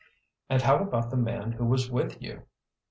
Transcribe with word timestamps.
"And 0.49 0.63
how 0.63 0.77
about 0.79 1.11
the 1.11 1.15
man 1.15 1.51
who 1.51 1.65
was 1.67 1.91
with 1.91 2.19
you?" 2.19 2.47